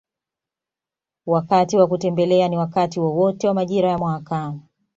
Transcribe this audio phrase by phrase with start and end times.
[1.25, 4.53] Wakati wa kutembelea ni wakati wowote wa majira ya mwaka